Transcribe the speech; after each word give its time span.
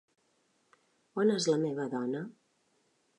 On 1.23 1.33
és 1.35 1.47
la 1.51 1.59
meva 1.65 1.87
dona? 1.95 2.23